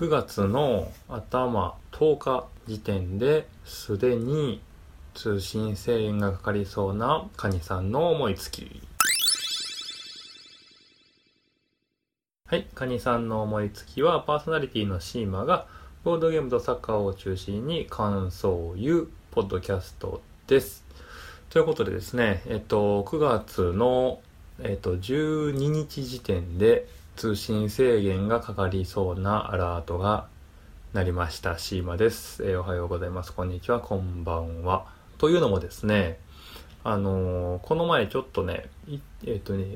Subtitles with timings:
[0.00, 4.62] 9月の頭10日時点ですでに
[5.12, 8.80] 通信制限がかかりそうなカニさんの思いつき。
[12.48, 15.66] はい、カニさんの思いつきはパーソナリティのシーマが
[16.02, 20.82] ボードゲームとサッカーを中心に感想を言うポッドキャストです。
[21.50, 24.22] ということでですね、えっと、9月の、
[24.62, 26.88] えっと、12日時点で
[27.20, 30.28] 通信制限がかかりそうなアラートが
[30.94, 31.58] なりました。
[31.58, 33.34] シーマです、えー、おはようございます。
[33.34, 33.80] こんにちは。
[33.80, 34.86] こんばんは。
[35.18, 36.18] というのもですね、
[36.82, 39.66] あのー、この前ちょっとね、えっ、ー、とね、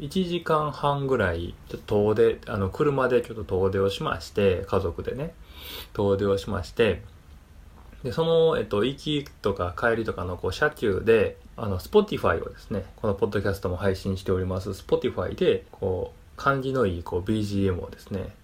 [0.00, 5.32] 1時間半ぐらい、ちょっと遠出、あの、車でちょっと遠出をしまして、家族でね、
[5.94, 7.00] 遠出をしまして、
[8.02, 18.34] で、その、えっと、行きとか帰りとかの、こう、車中で、あの、Spotify をですね、このポッドキャストも配信しております、Spotify で、こう、感じのいい、こう、BGM をですね、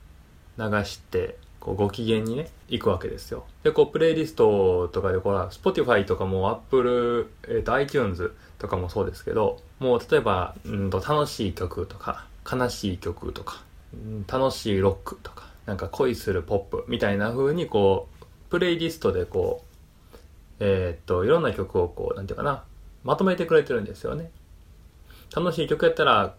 [0.57, 3.45] 流して、こうご機嫌にね、行くわけですよ。
[3.65, 13.65] で、こう、プレイリストとかで、これ、Spotify とかも Apple、えー、と iTunes とかもそうですけど、もう、例えば、うんと、楽しい曲とか、悲しい曲とか、
[14.29, 22.63] 楽しいロックとか、なんか恋するポップみたいな風に、こう、プレイリストでこう、えー、っと、いろんな曲をこう、なんていうかな、
[23.03, 24.31] まとめてくれてるんですよね。
[25.35, 26.37] 楽しい曲やったら、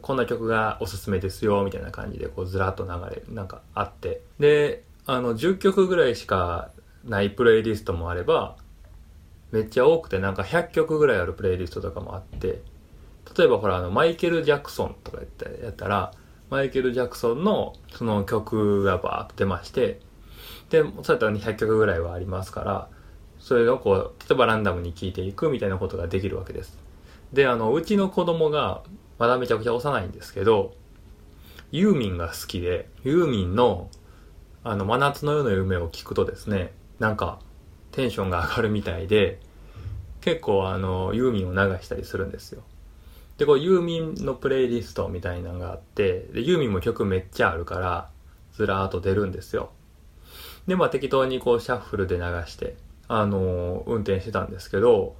[0.00, 4.22] こんな曲がおすすめですよ、みたいな感じで、こう、ずらっと流れ、なんかあって。
[4.38, 6.70] で、あの、10曲ぐらいしか
[7.04, 8.56] ないプレイリストもあれば、
[9.52, 12.62] めっちゃ多くて、なんか100曲ぐらいあるプレイリストとかもあって、
[13.36, 15.18] 例えばほら、あの、マイケル・ジャクソンとか
[15.62, 16.12] やったら、
[16.50, 20.00] マイケル・ジャクソンのその曲がバーッと出まして、
[20.70, 22.88] で、そうやったら200曲ぐらいはありますから、
[23.38, 26.78] それをこう、例えばランダムに聴いていくみたいなことができるわけです。
[27.32, 28.82] で、あの、うちの子供が、
[29.18, 30.74] まだめちゃくちゃ幼いんですけど、
[31.70, 33.90] ユーミンが好きで、ユーミンの、
[34.62, 37.40] あの、真夏の夜の夢を聞くとですね、なんか、
[37.92, 39.40] テンションが上がるみたいで、
[40.20, 42.62] 結構あの、ユーミンを流したりするんですよ。
[43.38, 48.08] で、こう、ユーミンのプレイリストみたいなのがあって、で、ユーミンも曲めっちゃあるから、
[48.52, 49.70] ずらーっと出るんですよ。
[50.66, 52.76] で、まあ適当にこう、シャッフルで流して、
[53.08, 55.16] あのー、運転してたんですけど、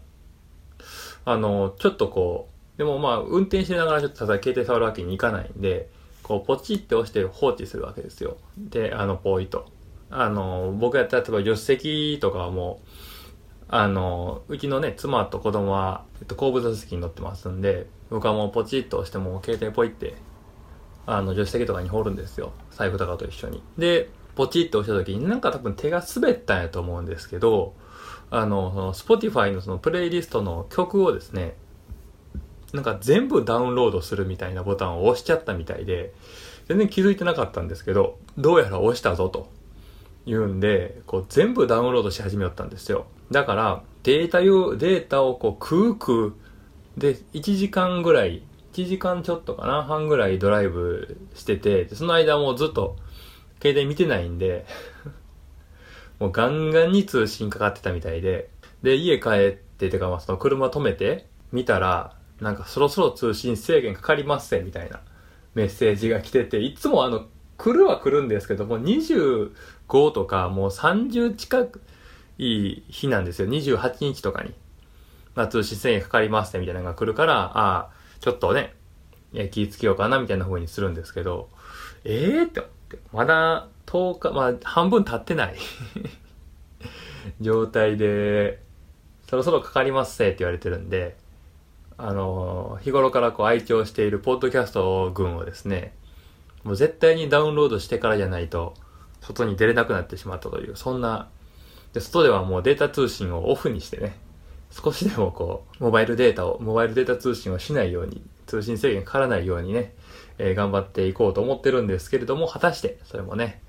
[1.25, 5.89] あのー、ちょっとこう、でもまあ、運転しながらちょっとただ携帯触るわけにいかないんで、
[6.23, 8.37] こう、ポチって押して放置するわけですよ。
[8.59, 9.67] で、あの、ポイと。
[10.11, 12.89] あの、僕やったら例えば助手席とかはもう、
[13.69, 20.15] あの、うちのね、妻と子供は、えっと、後部座席に乗ってますんで、僕はもうポチッと押しても携帯ポイって、
[21.07, 22.53] あの、助手席とかに放るんですよ。
[22.71, 23.63] 財布とかと一緒に。
[23.79, 27.75] で、ポチッと押した時になんか多分手が滑ったんやと思うんですけど、
[28.31, 31.57] あの、その、スポティファイのそのプレイリストの曲をですね、
[32.75, 36.13] なんか全部ダウンロードするみたいなボタンを押しちゃったみたいで、
[36.67, 39.49] 全然気づいてなかったんですけど、どうやら押したぞと
[40.27, 43.07] 言うんで、こう全部ダウンロードし始めよったんですよ。
[43.31, 46.35] だから、データ用、データをこう、クーク
[46.97, 48.43] で、1時間ぐらい、
[48.73, 52.97] 1時間ちょっとかな、半ぐらいドライブしてて、その間もうずっと、
[53.63, 54.67] 携帯見てないんで
[56.19, 58.51] もうガンガンに通信かかってたみたいで、
[58.83, 65.01] で、家帰って、てかまあその車止めて、見たら、なんかそろそろ通信制限かかりますせ、みたいな
[65.55, 69.51] メッセージが来てて、いつもあの、来るは来るんですけども、25
[70.11, 71.81] とかもう30近く、
[72.39, 73.49] いい日なんですよ。
[73.49, 74.53] 28日とかに。
[75.35, 77.91] まあ、通信制限かかりますね、みたいなのが来るから、ああ、
[78.21, 78.75] ちょっとね、
[79.51, 81.49] 気ぃつけようかな、みたいな風にするんですけど、
[82.05, 82.63] ええー、って、
[83.13, 85.57] まだ10日、まあ、半分経ってない
[87.41, 88.61] 状態で、
[89.29, 91.17] そろそろかかりますせって言われてるんで、
[91.97, 95.95] あの日頃からこう愛聴しているポッドキャスト群をですね、
[96.65, 98.75] もう絶対にダウンロードしてからじゃないと、
[99.21, 101.29] 外に出れなくなってしまったという、そんな
[101.95, 104.17] で、外ではもうデータ通信をオフにしてね、
[104.71, 109.95] 少しでもこう、モバイルデータを、モバイルデータ通信をしないように、通信制限かからないようにね、
[110.39, 113.63] えー、頑張っていこうと思ってるんですけれども、果たして、それもね、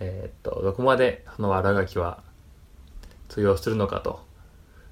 [0.00, 2.22] えー、っと、どこまでその荒書きは
[3.28, 4.24] 通用するのかと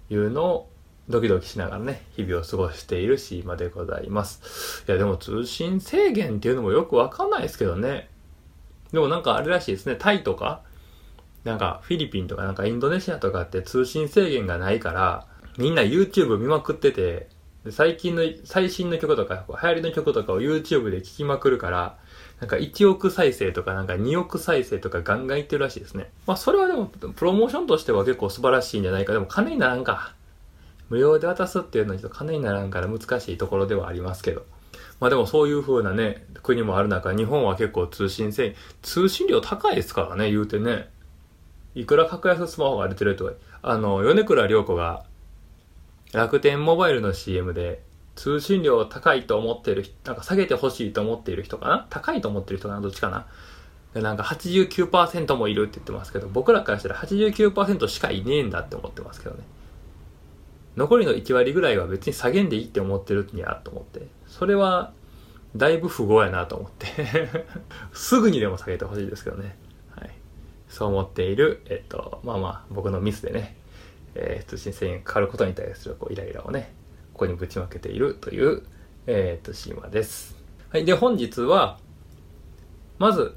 [0.09, 0.71] いうのを
[1.09, 4.85] ドキドキしながらね、日々を過ごしているシーマでございます。
[4.89, 8.09] いや、でも通信制限っていうのもよくわかんないですけどね。
[8.93, 10.63] でもなんかあれらしいですね、タイとか、
[11.45, 15.27] なんかフィリピンとかなんかインドネシアとかって通信制限がないから、
[15.59, 17.29] みんな YouTube 見まくってて、
[17.71, 21.99] 最近の、最新の曲とか、流行りの曲とかを YouTube で聴きまくるから、
[22.41, 26.11] なんか1億再生とかなんか2億再生とかガンガンいってるらしいですね。
[26.27, 29.13] まあそれはでも、プロモーションとしては結構素晴らしいんじゃないか。
[29.13, 30.15] でも金にならんか。
[30.89, 34.45] 無料で渡すっていうのはちょっと金にならんから難しいところではありますけど。
[35.01, 40.89] まあでもそういう風なね、国もある中、日本は結構通信制、通信料高いですからね、言うてね。
[41.75, 45.05] いくら格安スマホが出てると、あの、米倉涼子が
[46.13, 47.83] 楽天モバイルの CM で
[48.15, 51.87] 通信料高いと思ってる人、なんか下げてほしいと思っている人かな？
[51.91, 52.81] 高いと思ってる人かな？
[52.81, 53.27] どっちかな？
[53.93, 59.43] でなんか89%もいるって言ってますけど、僕らからしたら89%しかいねえんだって思ってますけどね。
[60.77, 64.07] 残りの1割ぐらいは別に下げんでいいって思ってるんやと思って。
[64.27, 64.93] それは、
[65.57, 66.87] だいぶ不合やなと思って
[67.95, 69.57] すぐにでも下げてほしいですけどね。
[69.91, 70.11] はい。
[70.69, 73.57] そう思っている、えっと、まあまあ、僕のミスでね、
[74.15, 76.75] えー、通信制限かかることに対するこうイライラをね、
[77.15, 78.63] ここにぶちまけているという、
[79.07, 80.37] えー、っと、神話です。
[80.69, 80.85] はい。
[80.85, 81.79] で、本日は、
[82.99, 83.35] まず、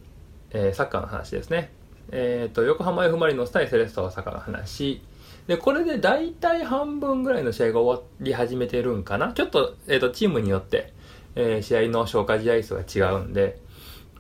[0.52, 1.72] えー、サッカーの話ですね。
[2.12, 5.02] えっ、と、横浜 F・ マリノス対セレッソ大阪の話。
[5.50, 9.34] で、これで大体半分ぐらいの試合が終わり始めてるんかな？
[9.34, 10.94] ちょっと、えっ、と、チームによって、
[11.34, 13.60] えー、試合の消化試合数が違うんで、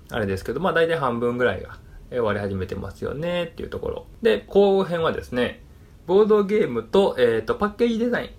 [0.10, 1.78] あれですけど、まあ大体半分ぐらいが、
[2.10, 4.06] 終わり始めてますよねっていうところ。
[4.24, 5.62] で、後編はですね、
[6.08, 8.34] ボードゲームと、えっ、と、パッケージデザイ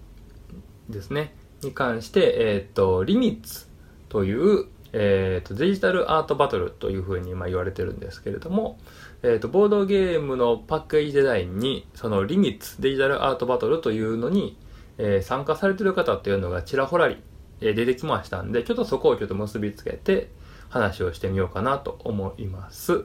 [0.89, 3.69] ンですね、に関して、えっ、と、リミッツ
[4.09, 8.79] という、えーと、デジタルアートバトルというふうにま言われてるんですけれども、
[9.23, 14.57] えーと、ボードゲームのパッケージデザインにそのリミッツデジタルアートバトルというのに、
[14.99, 17.23] えー、参加されてる方っていうのがちらほらり、
[17.61, 20.31] え、出てきましたんでちょっとそこをちょっと結びつけて
[20.71, 23.05] 話をしてみようかなと思います。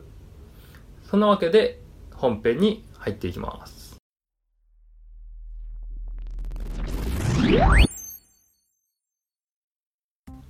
[1.10, 1.82] そんなわけで
[2.14, 3.98] 本編に入っていきます。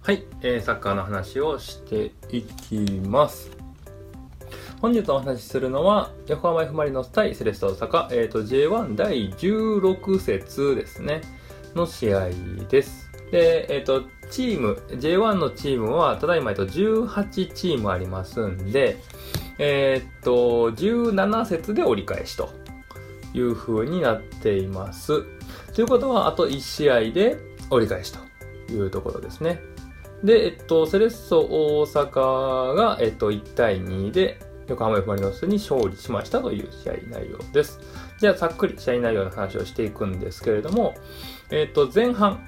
[0.06, 2.75] はい、えー、サッカーの話をしていき
[3.07, 3.50] ます。
[4.80, 11.22] 本日お話しするのは、横浜 F・ マリノス対セレッソ大阪、えっ、ー、と、J1 第16節ですね、
[11.74, 12.30] の試合
[12.69, 13.10] です。
[13.31, 19.00] で、えっ、ー、と、チーム、J1 のチームは、ただいま、と、18チームありますんで、
[19.57, 22.54] えっ、ー、と、17節で折り返しと
[23.34, 25.24] いう風になっています。
[25.74, 27.38] ということは、あと1試合で
[27.72, 28.13] 折り返し
[28.68, 29.60] というところですね。
[30.24, 37.80] で、えっと、セレッソ大阪が、えっと、1対2で横浜 F・ マリノスに勝利しましたという試合内容です。
[38.20, 40.96] じゃあ、ざっくり試合内容の話をしていくんですけれども、
[41.52, 42.48] えっと、前半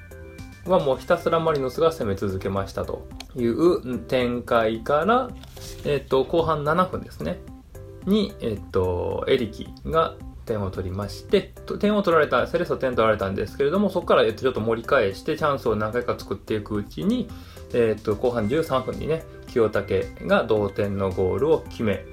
[0.65, 5.29] はもうひたすらマリノスが攻め続けましたという展開から、
[5.85, 7.39] えっと、後半7分ですね。
[8.05, 10.15] に、えっと、エリキが
[10.47, 17.29] 点を取りまして、点を取られた、セレッソ点取られたんですけれども、そこから、ちょっと盛り返して、チャンスを何回か作っていくうちに、
[17.73, 22.05] えっと、後半13分にね、清武が同点のゴールを決め、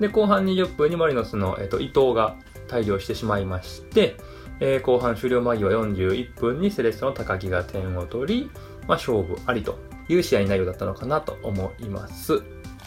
[0.00, 2.36] で、後半20分にマリノスの、えっと、伊藤が
[2.68, 4.16] 退場してしまいまして、
[4.60, 8.50] えー、後半終了間際41分にセレッソの高木が点を取り、
[8.86, 12.42] まあ、勝負ありという試合内容だったのかなと思います。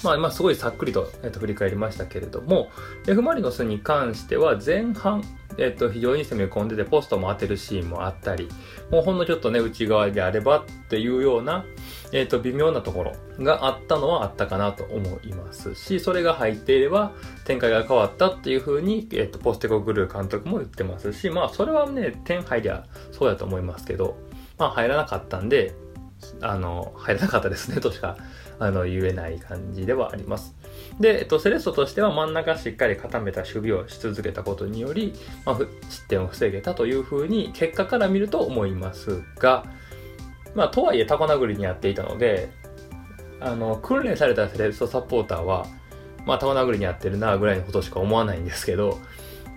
[0.05, 2.69] まあ、まあ、すごいさっくりと、えっと、振り返りましたけれども、
[3.07, 5.23] F マリノスに関しては前半、
[5.57, 8.47] えっと、非常に攻め込んでて、ポストも当てるシーンもあったり、
[8.91, 11.65] もうほんのちょっとね、内側であればっていうような、
[12.11, 13.13] えっと、微妙なところ
[13.43, 17.11] があったのはあったかなと思いますし、それが入っていれば、
[17.45, 24.17] 展開が変わったっていう風に、えっと、ポステコグルー監督も言ってますし、まあ、それはね、点入りゃそうやと思いますけど、
[24.59, 25.73] まあ、入らなかったんで、
[26.41, 28.17] あの、入らなかったですね、としか
[28.59, 30.55] あの、言えない感じではあります。
[30.99, 35.13] で、えっと、セレッソとしては真ん中しっかり固めた守備をし続けたことにより、
[35.45, 35.59] まあ、
[35.89, 39.65] 失点を防げたというふうに結果から見ると思いますが、
[40.53, 42.49] まあ、とはいえタコ殴りにやっていたので、
[43.41, 45.67] あの、訓練されたセレッソサポーターは、
[46.25, 48.99] まあ、タコ殴りにやってるな、ぐらいのことしか思わないんですけど、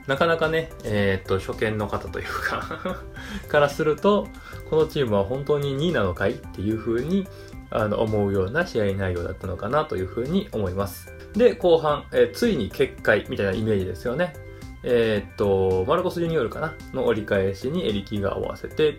[0.09, 3.03] なかなかね、えー、っと、初見の方というか
[3.47, 4.27] からすると、
[4.71, 6.33] このチームは本当に2位なのかい？
[6.33, 7.29] っていうふうに
[7.71, 11.13] あの思うような試合内容だったのかなというふうに思います。
[11.35, 14.35] で、後半、えー、ついに決壊みたいなイメージですよね。
[14.83, 16.75] えー、っと、マルコス・ジュニオールかな？
[16.95, 18.97] の折り返しにエリキが合わせて、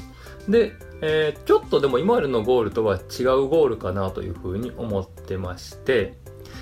[0.48, 6.18] で、えー、ちょっとでも今までのゴールとは違うゴールかなというふうに思ってまして、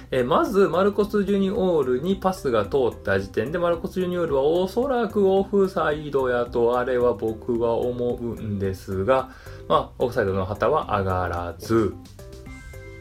[0.09, 9.29] えー、まず、マルコス・ジュニオールにパスが通った時点で、マルコス・ジュニオールはおそらくオフサイドやと、あれは僕は思うんですが、
[9.67, 11.93] まあ、オフサイドの旗は上がらず、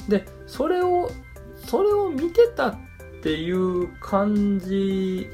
[0.09, 1.09] で、それを、
[1.55, 2.77] それを見てたっ
[3.23, 5.29] ていう感じ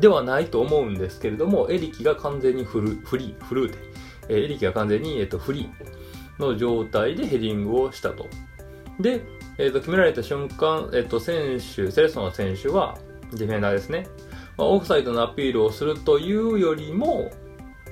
[0.00, 3.78] ではないと思うんですけれども、エリキが完全にフル、フリー、フルーテ、
[4.30, 8.26] えー、エリキが完全に、えっと、フリーの状態でヘディングをしたと。
[8.98, 9.22] で、
[9.60, 12.96] えっと、決められた瞬間、えっと、選手、セレッソの選手は、
[13.32, 14.06] ディフェンダーですね。
[14.56, 17.30] まあ、オフサイドのアピールをするというよりも、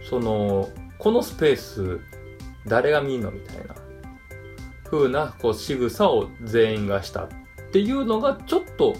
[0.09, 2.01] その、このスペース、
[2.67, 3.75] 誰が見んのみたいな。
[4.91, 7.29] 風なこう仕草を全員がしたっ
[7.73, 8.95] ていうのがちょっと、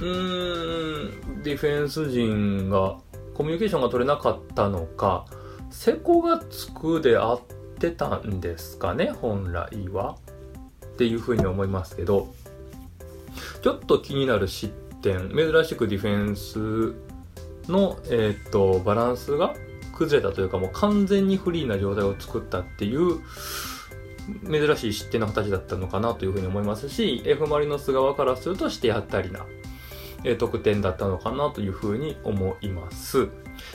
[0.00, 2.98] ーん、ディフェンス陣が
[3.34, 5.26] コミュニケーションが取れなかったのか、
[5.70, 7.40] セコがつくであっ
[7.78, 10.16] てたんですかね、本来は。
[10.98, 12.34] っていうふうに思いますけど、
[13.62, 19.54] ちょっと気になる失点、珍しくディフェンスの、えー、っと、バランスが
[19.94, 23.20] 崩れたというか、もう完全にフリーな状態を作ったっていう、
[24.50, 29.46] 珍しい失点の形だったのかなというふうに思いますし、F マリノス側からするとしてやったりな、
[30.24, 33.28] え、得点だったのかなというふうに思います。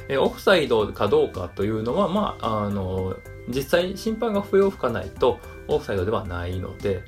[0.10, 3.16] えー、オフサイドかどうかというのは、まあ、あの、
[3.48, 7.04] 実際審判が笛を吹かないとオフサイドではないので、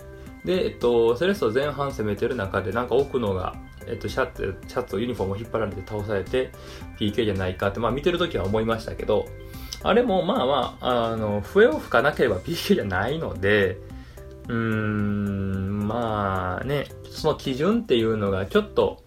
[0.45, 3.55] で、えっと、セレッソ前半攻めてる中で、なんか奥野が、
[3.87, 6.51] えっと、シャツ、シャツを、ユニフォームを引っ張られて倒されて、
[6.99, 9.25] PK じゃないかって、まあ見てるときは思いましたけど、
[9.83, 13.77] あれもまあまあ、あの、笛を吹かなければ PK じゃないので、
[14.47, 19.03] うーん、まあね、その基準っていうのがちょっと、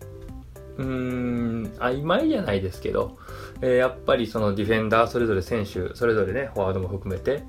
[0.77, 3.17] うーん、曖昧じゃないですけど、
[3.61, 7.45] えー、やっぱりそのディフェンダーそれぞれ選手、それぞれね、フォワードも含めて、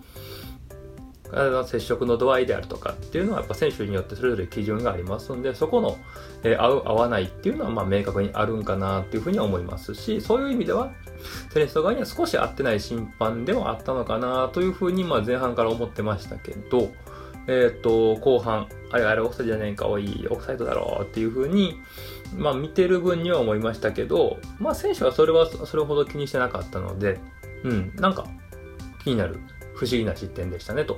[1.31, 5.97] の接触の度合いであるとかっていうのはやっぱ選手によってそれぞれ基準がありますんで、そこの、
[6.43, 10.91] えー、合う合わないっていうのはまあ明確にあるんかなっていうふうに思いますし、そういう意味では、
[11.53, 16.91] セレッソ側には少し合ってない審判でもあったのかなというふうにまあ前半から思ってましたけど、
[17.47, 21.81] えっ、ー、と、後半、あれあれオフサイドじゃねえか、おい、オフサイドだろうっていうふうに、
[22.37, 27.19] まあ見てる分には思いましたけど、まあ選手はそれはそれほど気にしてなかったので、
[27.63, 28.27] うん、なんか
[29.03, 29.39] 気になる。
[29.79, 30.97] 不思議な失点でしたねと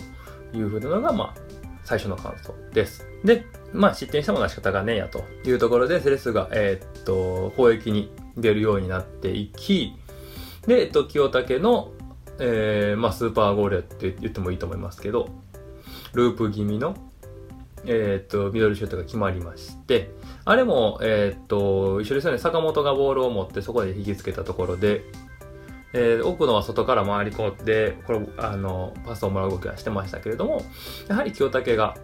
[0.53, 1.41] いうふうなのが、まあ、
[1.83, 3.05] 最初の感想です。
[3.23, 9.93] で、まあ、失点したものは仕方がねえやというところで、セレスが、えー、っと、攻撃に出るようになっていき、
[10.65, 11.91] で、えっと、清武の、
[12.39, 15.29] えー、まあ、スーパーゴールって言ってもいいと思いますけど、
[16.13, 16.95] ループ気味の、
[17.85, 20.09] えー、っと、ミドルシュートが決まりまして、
[20.43, 25.03] あれも、えー、っと、一緒ですよね、坂本がボールを持ってそこで引きつけたところで、
[25.93, 30.63] えー、奥野は外から回り込んで、これ、あの、パスをもらう動きはしてましたけれども、
[31.07, 31.95] やはり清武が、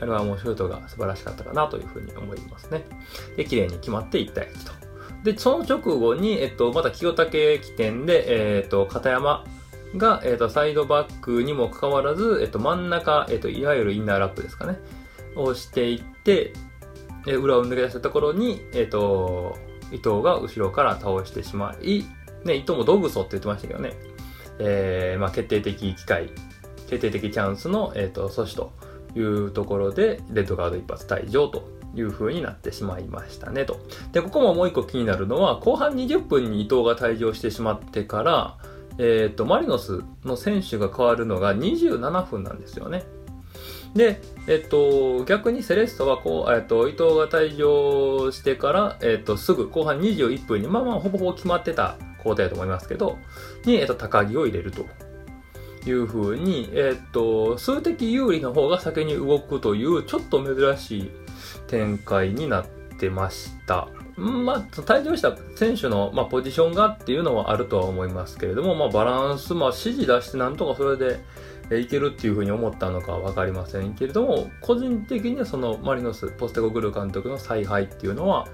[0.00, 2.84] あれはもうシュートが素晴らしかったかなというふうに思いますね。
[3.36, 4.72] で、綺麗に決まって1対1と。
[5.22, 9.44] で、その直後に、えっと、また清武起点で、えっと、片山
[9.96, 14.78] が、えっと、サイドバックにもかかわらず、えっと、真ん中、えっと、いわゆるインナーラップですかね、
[15.36, 16.52] をしていって、
[17.26, 19.56] え裏を抜け出したところに、えっと、
[19.92, 22.04] 伊藤が後ろから倒してしまい、
[22.44, 23.92] ね、伊藤もドグソって言ってましたけどね、
[24.58, 26.30] えー、まあ、決定的機会、
[26.88, 28.72] 決定的チャンスの、え、ー、と、阻止と
[29.18, 33.80] いうところで、レッドカード一発退場という風になってしまいましたねと。
[34.12, 38.58] で、ここももう一個気になるのは、後半20分に伊藤が退場してしまってから、
[38.98, 43.04] えっ、ー、と、マリノスの選手が変わるのが27分なんですよね。
[43.94, 53.18] で、えっと、逆にセレッソはこう、えっと、伊藤が退場してから、えっと、すぐ後半21分に、まあまあ、ほぼほぼ決まってた交代だと思いますけど、
[53.64, 54.86] に、えっと、高木を入れると
[55.88, 61.10] いう風に、えっと、数的有利の方が先に動くという、ちょっと珍しい
[61.66, 62.66] 展開になっ
[62.98, 63.88] てました。
[64.16, 71.20] まあ、退場した選手の、まあ、ポジションがっていうのはあるとは思いますけれども、まあ、バランス、まあ、指示出してなんとかそれで、
[71.70, 78.46] えいけるっていうふうに思ったのかはわかりませんけれども、個人的にはそのマリノス、ポステゴグルー監督の采配っていうのは、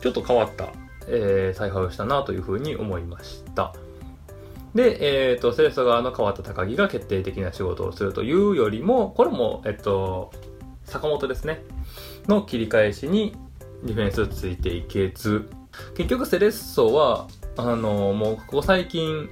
[0.00, 0.72] ちょっと変わった
[1.08, 3.74] えー、采配をしたなというふうに思いました。
[4.74, 10.32] で、えっ、ー、と、セレッソ側の変わった高木が決定的な仕事をするというよりも、これも、えっと、
[10.84, 11.62] 坂本ですね、
[12.26, 13.36] の切り返しに
[13.84, 15.48] ディフェンスついていけず、
[15.96, 19.28] 結局セレッソは、あの、もうここ最近、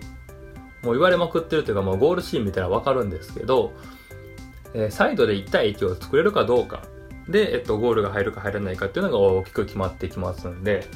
[0.83, 3.73] もう言われまくってるというか、もうゴールシーン見たらわかるんですけど、
[4.75, 6.83] えー、サイドで1対1を作れるかどうか。
[7.29, 10.87] で、えっと、ゴールが入るか入らないかっていうのが大きく決まってきますんで、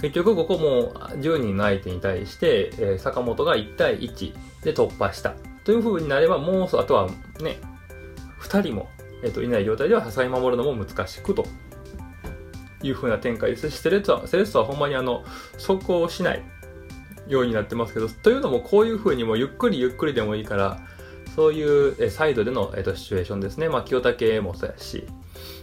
[0.00, 7.08] 結局ここも10人の相手に対して、えー、坂本が1対1で突破したという風になれば、もう、あとは
[7.40, 7.58] ね、
[8.40, 8.88] 2人も、
[9.22, 11.46] え、ー、と、いない状態では支え守るのも難しくと
[12.82, 14.04] いう風な展開ですし、セレッ
[14.46, 15.24] ソは、はほんまにあの、
[15.56, 16.42] 速攻しない
[17.26, 20.80] ようになってますけど、というのもこういう風にもゆっくりゆっくりでもいいから、
[21.34, 23.68] そういうサイドでの、えー、とシチュエーションですね。
[23.70, 25.06] まあ、清武もそうやし、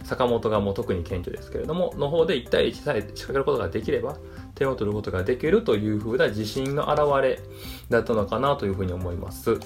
[0.04, 4.16] 坂本がもう特に顕著ですけれども、の方で1対1さえ仕掛けることができれば、
[4.54, 7.40] 点を取ることができるという風な自信の表れ
[7.88, 9.58] だったのかなというふうに思います。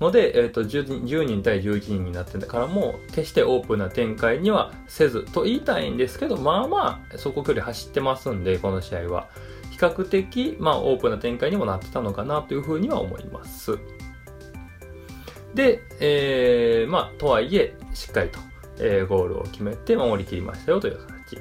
[0.00, 9.28] ので、え、ー、と10、10人対11人になってからも、決してオープンな展開にはせずと言いたいんですけど、まあまあ、走行距離走ってますんで、この試合は。
[9.70, 13.78] 比較的、まあ、オープンな展開にもなってたのかなというふうには思います。
[15.54, 18.38] で、えー、まあ、とはいえ、しっかりと、
[18.82, 21.38] えー、ゴールを決めて守りきりましたよという形。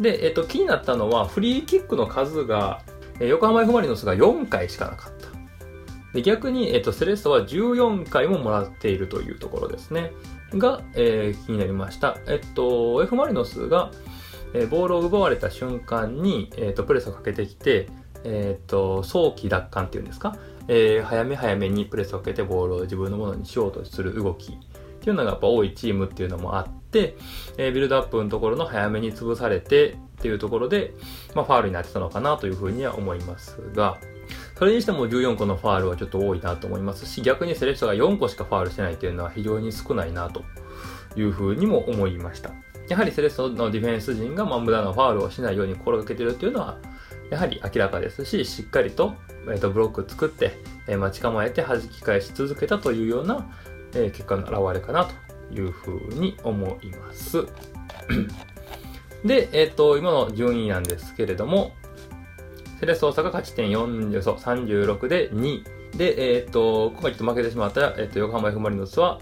[0.00, 2.82] で、えっ、ー、と、気になったのは、フリーキックの数が、
[3.20, 5.28] えー、横浜 F・ マリノスが4回しかなかった。
[6.14, 10.12] で、逆に、えっ、と、セレッソは14回ももらっているというところですね。
[10.54, 12.18] が、えー、気になりました。
[12.26, 13.90] えっと、F・ マリノスが、
[14.54, 17.88] えー、ボールを奪われた瞬間に、えっと、プレスをかけてきて、
[18.24, 20.36] えっと、早期奪還っていうんですか？
[20.68, 24.56] えー、早め早めにプレスをかけてボールを自分のものにしようとする動き
[25.02, 27.16] っていうのがやっぱ多いチームっていうのもあって、
[27.58, 30.94] えー、ビルドアップのところの早めに潰されてっていうところで、
[31.34, 33.98] まあ、ファールになってたのかなというふうには思いますが、
[34.56, 40.44] それにしても14個のファールはちょっと多いなと思いますし、逆にセレッソが4個しかファールしてないっていうのは非常に少ないなと
[41.16, 42.52] いうふうにも思いました。
[42.88, 46.78] やはりセレッソのディフェンス陣がまあ無駄なファールをしないように心がけてるっていうのは、
[47.32, 49.14] やはり明らかですし、しっかりと,、
[49.48, 50.52] えー、とブロック作って、
[50.86, 53.50] えー、待ち構えて弾き返し続けたというような、
[53.94, 57.46] えー、結果の表れかなというふうに思います。
[59.24, 61.72] で、えっ、と、今の順位なんですけれども、
[62.80, 65.62] セレッソ大阪勝ち点4、そう、36で2
[65.96, 69.20] で、えっ、ー、と、今回ちょっと負けてしまった、えっ、と、横浜 F・ マリノスは、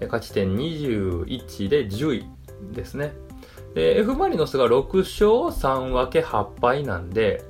[0.00, 2.26] 勝ち点21で10位
[2.72, 3.12] ですね。
[3.74, 7.44] で、F・ マリノスが6勝3分け8敗なんで、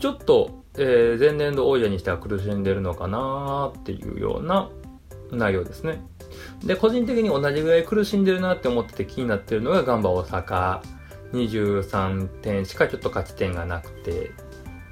[0.00, 4.68] ちょっと、えー、前年度王者にしては苦しんでるのかなっていうような
[5.32, 6.00] 内容ですね。
[6.64, 10.80] で、個人的に同じぐらい苦しんでるなって思ってて気になってるのがガンバ大阪。
[11.32, 14.30] 23点しかちょっと勝ち点がなくて。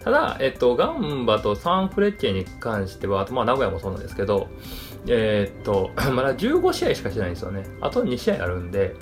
[0.03, 4.49] ただ、えっと、ガンバとサンフレッチェに関しては、あとまあ名古屋もそうなんですけど、
[5.07, 7.65] えー、っと、 まだ15試合しかしてないんですよね。
[7.83, 8.97] あと2試合あるんで、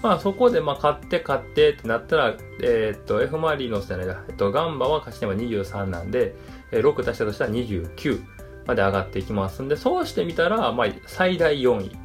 [0.00, 6.36] まあそこでまあ勝って勝ってってなったら、えー、っと、F マリノスじゃないだ、えっと、ガンバは勝ち点は23なんで、
[6.70, 8.22] 6足したとしたら29
[8.68, 11.96] まで上がっていきますんで、そうしてみたら、まあ最大4位。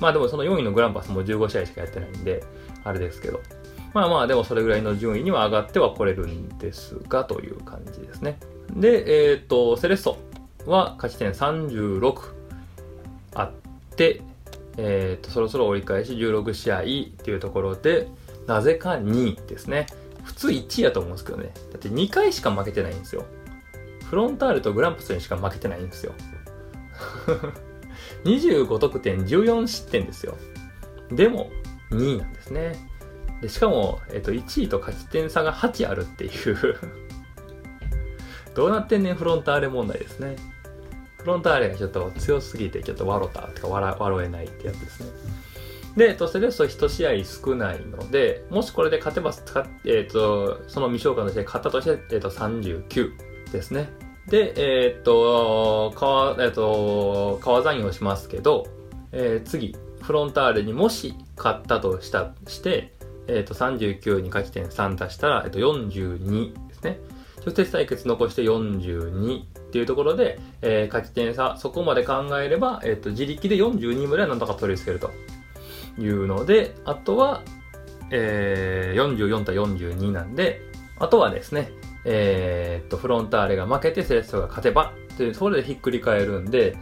[0.00, 2.42] まあでもその4位のグランパスも15試合しかやってないんで、
[2.84, 3.40] あれですけど。
[3.92, 8.38] まあまあでもそれぐらいの順位には上がっては来れるんですが、という感じですね。
[8.74, 10.16] で、えっ、と、セレッソ
[10.64, 12.18] は勝ち点36
[13.34, 13.52] あっ
[13.94, 14.22] て、
[14.78, 18.08] えっ、と、そろそろ折り返し16試合っていうところで、
[18.46, 19.86] なぜか2位ですね。
[20.24, 21.52] 普通1位やと思うんですけどね。
[21.72, 23.24] だって2回しか負けてないんですよ。
[24.10, 26.14] フロンターレとグランプスにしか負けてないんですよ。
[28.24, 30.36] 25得点、14失点ですよ。
[31.10, 31.50] でも、
[31.90, 32.76] 2位なんですね。
[33.40, 36.76] でしかも、えっと、1位と勝ち点差が8あるっていう
[38.54, 40.36] どうなってんねんフロンターレ問題ですね。
[41.18, 45.10] フロンターレがちょっと強すぎて、ちょっと笑ったとか笑笑えないってやつですね。
[45.96, 49.32] で、と、セレッソ1試合少ないので、もしこれで勝てば、
[49.84, 53.10] えっと、その未消化の試合勝ったとして、えっと、39
[53.56, 53.88] ですね。
[54.28, 58.66] で、えー、っと、川、えー、っと、川残をしますけど、
[59.12, 62.94] えー、次、フロンターレにもし勝ったとした、して、
[63.28, 67.00] えっ、と、39に勝ち点3足したら、えっ、と、42ですね。
[67.44, 75.10] 直接対決残して42っていうところで、えー、勝ち点差、そこまで考えれば、えっ、と、自力で42まではなんとか取り付けると
[76.00, 77.42] いうので、あとは、
[78.10, 80.60] えー、44対42なんで、
[80.98, 81.70] あとはですね、
[82.08, 86.76] えー、っと、フロンターレが負けてセレッソが勝てば、という、それでひっくり返るんで、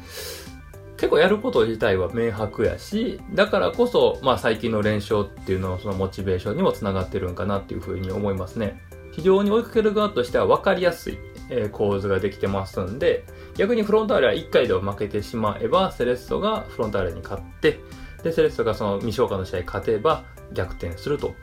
[0.98, 8.80] 結構やること自体は明白やし、だからこそ、まあ最近の連勝っていうののそのモチベーションにもつながってるんかなっていうふうに思いますね。
[9.12, 11.18] 非常に追いかける側としては分かりやすい、
[11.50, 13.24] え構図ができてますんで、
[13.56, 17.80] 逆にフロンターレは1回で負けてしまえば、セレッソがフロンターレに勝って、
[18.22, 21.34] で、セレッソがその未消化の試合勝てば逆転すると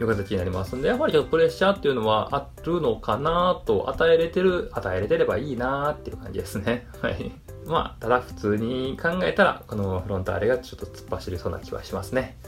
[0.00, 6.86] いう形になりますんで、やっぱりちょっとプレッシャーっていうのはあるのかなと、与えれてる、与えれてればいいなっていう感じですね。
[7.02, 7.32] はい。
[7.66, 12.38] まあ、ただ普通に考えたら、このフロンターレがちょっと突っ走りそうな気はしますね。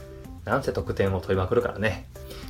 [0.45, 2.07] なんせ得点を取りまくるからね。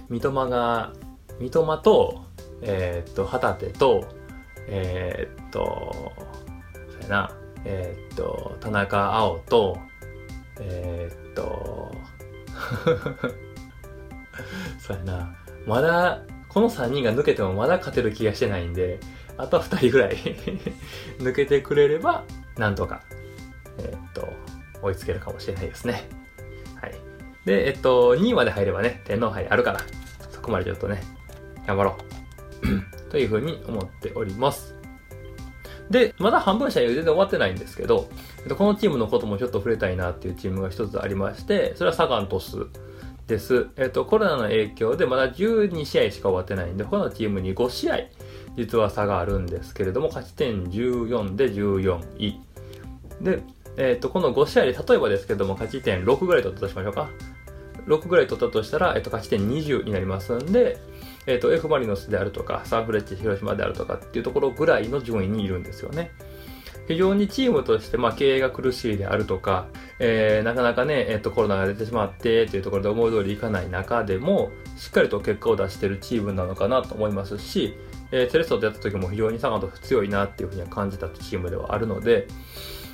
[0.10, 0.94] 三笘が、
[1.40, 2.22] 三笘と、
[2.62, 4.06] えー、っと、旗手と、
[4.68, 5.94] えー、っと、
[6.74, 7.32] そうやな、
[7.66, 9.78] えー、っと、田中碧と、
[10.60, 11.92] え、っと、
[14.92, 19.00] そうやな、まだ、この3人が抜けてもまだ勝てる気がしてないんで、
[19.38, 20.18] あとは2人ぐらい
[21.20, 22.24] 抜けてくれれば、
[22.58, 23.02] なんとか、
[23.80, 24.28] えー、っと、
[24.82, 26.10] 追いつけるかもしれないですね。
[26.80, 26.96] はい。
[27.46, 29.80] で、えっと、2位まで入ればね、天皇杯あるから、
[30.30, 31.02] そこまでちょっとね、
[31.66, 31.98] 頑張ろ
[33.04, 33.08] う。
[33.10, 34.76] というふうに思っております。
[35.90, 38.10] で、まだ半分試合全然終わってないんですけど、
[38.58, 42.68] このチームのこともちょっと触れたいなっていうチームが一つありまして、それはサガン鳥栖
[43.32, 43.68] です。
[43.78, 48.00] えっと、コロナの影響でまだ12試合しか終わってないんで、他のチームに5試合
[48.58, 52.40] 実は差があるんですけれども、勝ち点14で14位。
[53.22, 53.42] で、
[53.78, 57.10] えっ、と、この5試合で例えばですけども、勝ち点6ぐらい取ったとしましょうか。
[57.88, 60.78] 6ぐらい取ったとしたら、えっ、と、勝ち点20になりますんで、
[61.26, 66.12] えっ、と、F マリノスであるとか、サンフレッチェ広島であるとかっていうところぐらいの順位にいるんですよね。
[66.88, 69.68] 非常にチームとして、まあ、経営が苦しいであるとか、
[70.00, 77.78] えー、なかなかね、えっ、と、コロナが出てしまってというところで思い通りいかない中でも、しっかりと結果を出しているチームなのかなと思いますし、
[78.12, 82.28] えー、セレッソとやった時も非常にサガンと強いなっていうふうには感じたチームではあるので、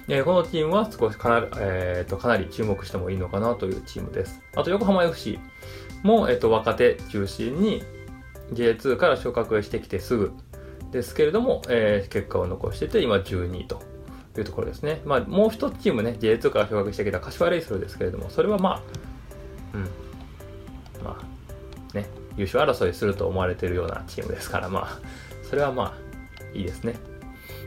[0.10, 4.41] えー、このチームは少しかな、えー、とかなり注目してもいいのかなというチームです。
[4.56, 5.39] あと、横浜 FC
[6.04, 7.84] も、えっ、と、若手中心に
[8.54, 10.34] J2 から昇格してきてすぐ
[10.91, 13.82] ですけれども、えー、結果を残してて、今12位と
[14.38, 15.02] いうところですね。
[15.06, 18.82] まあ、もう一チームね、J2 から昇格してきた柏レイソルですけれども、それはまあ、
[19.73, 25.00] うん、まあ、ね、優勝争いすると思われているようなチームですから、まあ、
[25.50, 26.95] それはまあ、いいですね。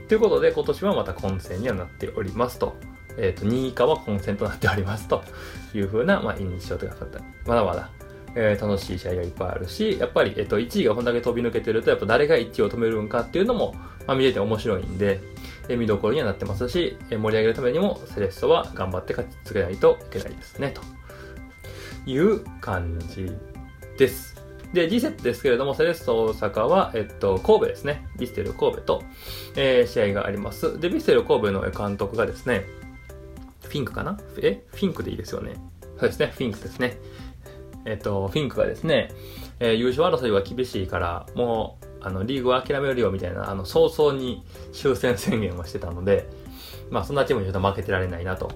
[0.09, 2.75] ということで、今年はまた混戦にはなっておりますと。
[3.17, 5.23] えっ、ー、と、2位以下は混戦となっておりますと
[5.75, 7.07] いうふうな、まあ、印象というか、
[7.47, 7.91] まだまだ
[8.35, 13.75] えー、楽しい試合がいっぱいあるし、やっぱり、えっと、1位がこんだけ飛び抜けてると、やっぱ誰が1位を止めるんかっていうのも、
[14.07, 15.21] まあ、見れて面白いんで、
[15.69, 20.83] えー、見どころにはなってますし、えー、盛り上げるためにも、セレッソは頑張って勝ち続けないといけないですね、と
[22.11, 23.31] いう感じ
[23.99, 24.37] です。
[24.73, 28.07] で、G セットですけれども、セレッソ大阪は、えっと、神戸ですね。
[28.19, 29.03] ビステル神戸と、
[29.57, 30.79] えー、試合があります。
[30.79, 32.67] で、ビステル神戸の監督がですね、
[33.63, 34.19] フィンクかな？
[34.41, 34.65] え？
[34.69, 35.55] フィンクでいいですよね。
[35.99, 36.99] そうですね、フィンクですね。
[37.85, 39.11] えっと、フィンクがですね、
[39.59, 46.29] えー、優勝争いは厳しいから、もう、あの、リーグは諦めるよみたいな、あの、早々に終戦宣言をしてたので、
[46.91, 48.51] まあ、そんなチームにちょっと負けてられないなと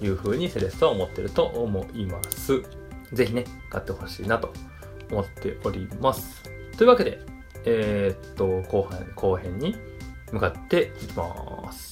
[0.00, 2.62] いうふうにセレッソは思ってると思います。
[3.12, 4.52] ぜひね、勝ってほしいなと
[5.10, 6.42] 思っております。
[6.76, 7.18] というわけで、
[7.64, 9.76] えー、っと、後半、後編に
[10.32, 11.89] 向かっていきます。